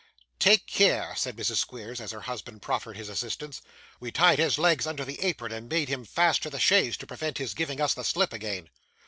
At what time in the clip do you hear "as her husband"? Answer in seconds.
2.01-2.63